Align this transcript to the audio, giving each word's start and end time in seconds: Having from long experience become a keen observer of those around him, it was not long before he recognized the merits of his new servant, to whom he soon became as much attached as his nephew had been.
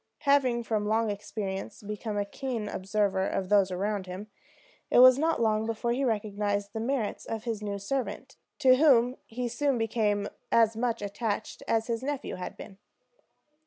Having 0.21 0.63
from 0.63 0.87
long 0.87 1.11
experience 1.11 1.83
become 1.83 2.17
a 2.17 2.25
keen 2.25 2.67
observer 2.67 3.27
of 3.27 3.49
those 3.49 3.69
around 3.69 4.07
him, 4.07 4.31
it 4.89 4.97
was 4.97 5.19
not 5.19 5.39
long 5.39 5.67
before 5.67 5.91
he 5.91 6.03
recognized 6.03 6.73
the 6.73 6.79
merits 6.79 7.23
of 7.23 7.43
his 7.43 7.61
new 7.61 7.77
servant, 7.77 8.35
to 8.57 8.77
whom 8.77 9.15
he 9.27 9.47
soon 9.47 9.77
became 9.77 10.27
as 10.51 10.75
much 10.75 11.03
attached 11.03 11.61
as 11.67 11.85
his 11.85 12.01
nephew 12.01 12.33
had 12.37 12.57
been. 12.57 12.79